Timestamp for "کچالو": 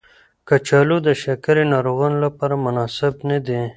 0.47-0.97